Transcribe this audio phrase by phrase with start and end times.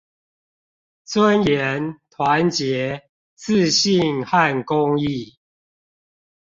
[1.05, 3.03] 尊嚴、團結、
[3.35, 5.37] 自信和公義